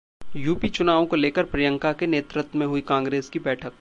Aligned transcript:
UP 0.35 0.69
चुनाव 0.69 1.05
को 1.05 1.15
लेकर 1.15 1.43
प्रियंका 1.45 1.91
के 1.93 2.07
नेतृत्व 2.07 2.57
में 2.59 2.65
हुई 2.67 2.81
कांग्रेस 2.87 3.29
की 3.29 3.39
बैठक 3.39 3.63